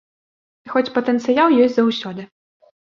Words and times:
Хоць 0.71 0.91
патэнцыял 0.97 1.47
ёсць 1.69 1.79
заўсёды. 1.79 2.21